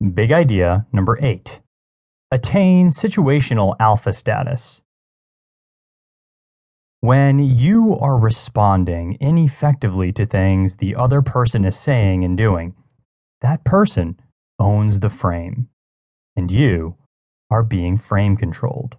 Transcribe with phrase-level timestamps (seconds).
[0.00, 1.60] Big idea number eight
[2.30, 4.80] attain situational alpha status.
[7.00, 12.74] When you are responding ineffectively to things the other person is saying and doing,
[13.40, 14.18] that person
[14.58, 15.68] owns the frame,
[16.34, 16.96] and you
[17.50, 18.96] are being frame controlled.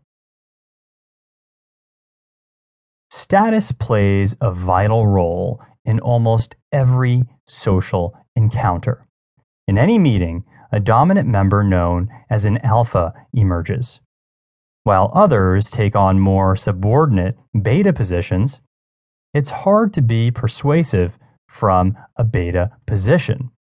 [3.09, 9.07] Status plays a vital role in almost every social encounter.
[9.67, 13.99] In any meeting, a dominant member known as an alpha emerges,
[14.83, 18.61] while others take on more subordinate beta positions.
[19.33, 21.17] It's hard to be persuasive
[21.49, 23.51] from a beta position.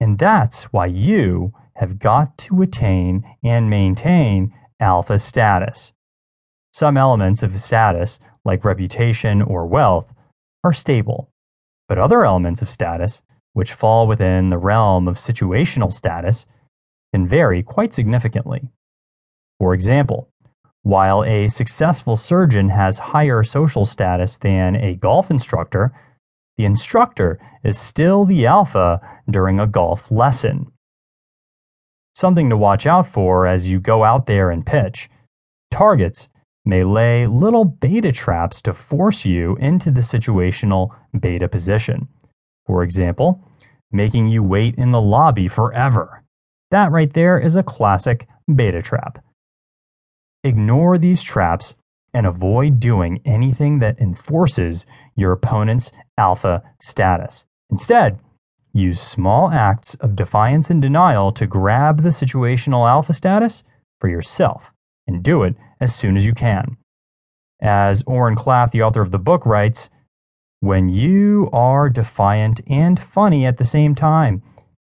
[0.00, 5.92] And that's why you have got to attain and maintain alpha status.
[6.72, 10.12] Some elements of status, like reputation or wealth,
[10.64, 11.30] are stable,
[11.88, 13.22] but other elements of status,
[13.58, 16.46] which fall within the realm of situational status,
[17.12, 18.62] can vary quite significantly.
[19.58, 20.28] For example,
[20.82, 25.92] while a successful surgeon has higher social status than a golf instructor,
[26.56, 30.70] the instructor is still the alpha during a golf lesson.
[32.14, 35.10] Something to watch out for as you go out there and pitch.
[35.72, 36.28] Targets
[36.64, 42.06] may lay little beta traps to force you into the situational beta position.
[42.64, 43.42] For example,
[43.92, 46.22] making you wait in the lobby forever.
[46.70, 49.24] That right there is a classic beta trap.
[50.44, 51.74] Ignore these traps
[52.14, 57.44] and avoid doing anything that enforces your opponent's alpha status.
[57.70, 58.18] Instead,
[58.72, 63.62] use small acts of defiance and denial to grab the situational alpha status
[64.00, 64.70] for yourself
[65.06, 66.76] and do it as soon as you can.
[67.60, 69.90] As Oren Klaff, the author of the book, writes,
[70.60, 74.42] when you are defiant and funny at the same time,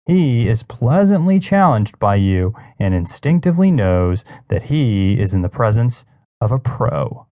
[0.06, 6.04] he is pleasantly challenged by you and instinctively knows that he is in the presence
[6.40, 7.26] of a pro.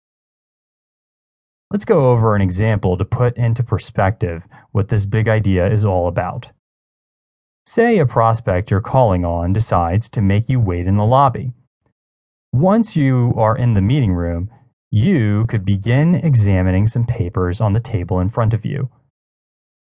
[1.71, 6.07] Let's go over an example to put into perspective what this big idea is all
[6.07, 6.51] about.
[7.65, 11.53] Say a prospect you're calling on decides to make you wait in the lobby.
[12.53, 14.51] Once you are in the meeting room,
[14.91, 18.89] you could begin examining some papers on the table in front of you.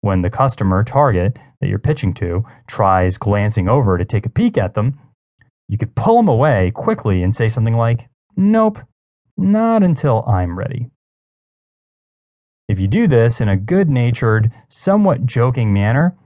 [0.00, 4.58] When the customer target that you're pitching to tries glancing over to take a peek
[4.58, 4.98] at them,
[5.68, 8.78] you could pull them away quickly and say something like, Nope,
[9.36, 10.90] not until I'm ready.
[12.68, 16.16] If you do this in a good natured, somewhat joking manner,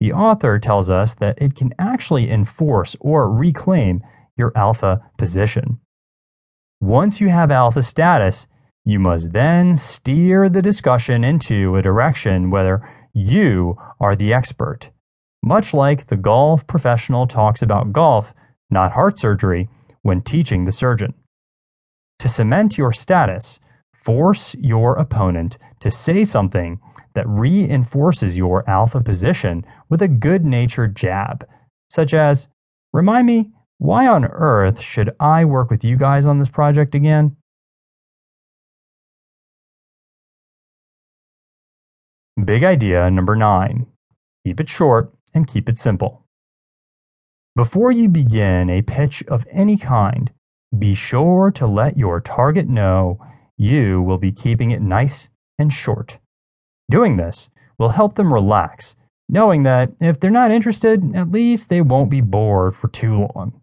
[0.00, 4.02] the author tells us that it can actually enforce or reclaim
[4.36, 5.80] your alpha position.
[6.80, 8.46] Once you have alpha status,
[8.84, 14.88] you must then steer the discussion into a direction whether you are the expert.
[15.42, 18.32] Much like the golf professional talks about golf,
[18.70, 19.68] not heart surgery,
[20.02, 21.12] when teaching the surgeon.
[22.20, 23.58] To cement your status,
[23.92, 26.80] force your opponent to say something
[27.14, 31.46] that reinforces your alpha position with a good natured jab,
[31.90, 32.46] such as,
[32.92, 37.36] Remind me why on earth should I work with you guys on this project again?
[42.44, 43.86] Big idea number nine
[44.44, 46.24] keep it short and keep it simple.
[47.54, 50.30] Before you begin a pitch of any kind,
[50.78, 53.18] be sure to let your target know
[53.56, 55.28] you will be keeping it nice
[55.58, 56.18] and short.
[56.90, 58.94] Doing this will help them relax,
[59.28, 63.60] knowing that if they're not interested, at least they won't be bored for too long.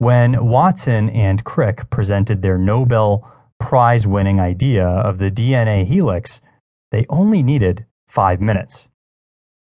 [0.00, 6.40] When Watson and Crick presented their Nobel Prize winning idea of the DNA helix,
[6.90, 8.88] they only needed five minutes.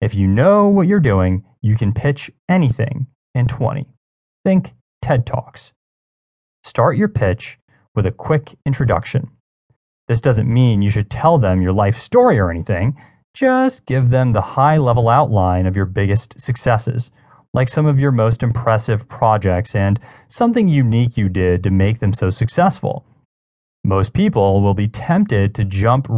[0.03, 3.87] If you know what you're doing, you can pitch anything in 20.
[4.45, 5.73] Think TED Talks.
[6.65, 7.59] Start your pitch
[7.95, 9.27] with a quick introduction.
[10.07, 12.95] This doesn't mean you should tell them your life story or anything,
[13.33, 17.11] just give them the high level outline of your biggest successes
[17.53, 19.99] like some of your most impressive projects and
[20.29, 23.05] something unique you did to make them so successful.
[23.85, 26.09] Most people will be tempted to jump